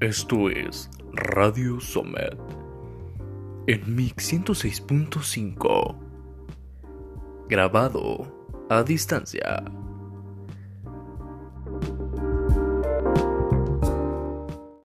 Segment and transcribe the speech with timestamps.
[0.00, 2.38] Esto es Radio Somet
[3.66, 5.94] en Mix 106.5.
[7.50, 9.62] Grabado a distancia.